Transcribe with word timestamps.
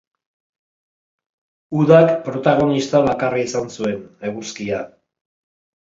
Udak 1.81 1.85
protagonista 2.29 3.05
bakarra 3.11 3.47
izan 3.47 3.73
zuen, 3.79 4.05
eguzkia. 4.33 4.85